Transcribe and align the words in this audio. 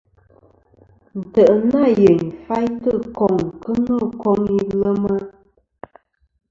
Ntè' 1.19 1.53
nâ 1.69 1.81
yèyn 1.99 2.21
faytɨ 2.45 2.91
koŋ 3.17 3.35
kɨ 3.63 3.71
no 3.85 3.97
koŋ 4.21 4.39
ilema. 4.59 5.15